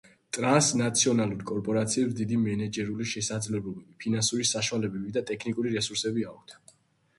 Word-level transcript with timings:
ტრანსნაციონალურ 0.35 1.43
კორპორაციებს 1.51 2.15
დიდი 2.21 2.39
მენეჯერული 2.47 3.07
შესაძლებლობები, 3.13 3.95
ფინანსური 4.07 4.49
საშუალებები 4.55 5.15
და 5.21 5.27
ტექნიკური 5.31 5.77
რესურსები 5.79 6.29
აქვთ. 6.35 6.59